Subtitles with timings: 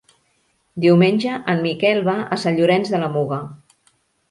[0.85, 3.43] Diumenge en Miquel va a Sant Llorenç de la Muga.